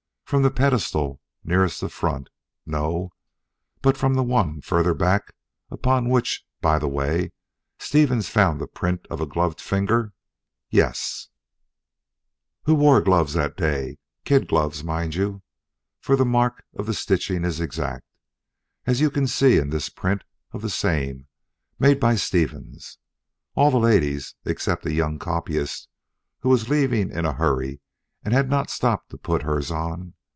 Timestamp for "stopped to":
28.69-29.17